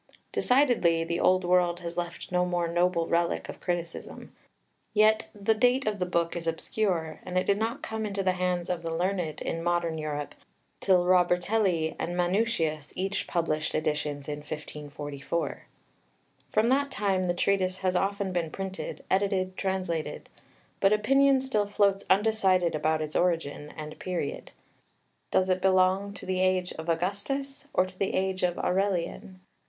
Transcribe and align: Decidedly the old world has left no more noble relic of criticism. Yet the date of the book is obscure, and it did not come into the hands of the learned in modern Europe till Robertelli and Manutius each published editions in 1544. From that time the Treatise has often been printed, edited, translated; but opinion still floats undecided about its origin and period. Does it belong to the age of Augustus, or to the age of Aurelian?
Decidedly 0.31 1.03
the 1.03 1.19
old 1.19 1.43
world 1.43 1.81
has 1.81 1.95
left 1.95 2.31
no 2.31 2.43
more 2.43 2.67
noble 2.67 3.07
relic 3.07 3.47
of 3.47 3.59
criticism. 3.59 4.35
Yet 4.95 5.29
the 5.35 5.53
date 5.53 5.85
of 5.85 5.99
the 5.99 6.07
book 6.07 6.35
is 6.35 6.47
obscure, 6.47 7.19
and 7.23 7.37
it 7.37 7.45
did 7.45 7.59
not 7.59 7.83
come 7.83 8.03
into 8.07 8.23
the 8.23 8.31
hands 8.31 8.71
of 8.71 8.81
the 8.81 8.91
learned 8.95 9.41
in 9.43 9.61
modern 9.63 9.99
Europe 9.99 10.33
till 10.79 11.05
Robertelli 11.05 11.95
and 11.99 12.17
Manutius 12.17 12.91
each 12.95 13.27
published 13.27 13.75
editions 13.75 14.27
in 14.27 14.39
1544. 14.39 15.67
From 16.51 16.67
that 16.69 16.89
time 16.89 17.25
the 17.25 17.35
Treatise 17.35 17.77
has 17.85 17.95
often 17.95 18.33
been 18.33 18.49
printed, 18.49 19.03
edited, 19.11 19.55
translated; 19.55 20.29
but 20.79 20.91
opinion 20.91 21.39
still 21.39 21.67
floats 21.67 22.05
undecided 22.09 22.73
about 22.73 23.03
its 23.03 23.15
origin 23.15 23.71
and 23.77 23.99
period. 23.99 24.49
Does 25.29 25.47
it 25.51 25.61
belong 25.61 26.11
to 26.15 26.25
the 26.25 26.39
age 26.39 26.73
of 26.73 26.89
Augustus, 26.89 27.67
or 27.71 27.85
to 27.85 27.99
the 27.99 28.15
age 28.15 28.41
of 28.41 28.57
Aurelian? 28.57 29.41